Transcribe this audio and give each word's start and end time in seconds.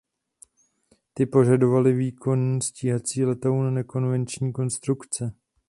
Ty 1.13 1.25
požadovaly 1.25 1.93
výkonný 1.93 2.61
stíhací 2.61 3.25
letoun 3.25 3.73
nekonvenční 3.73 4.53
konstrukce. 4.53 5.33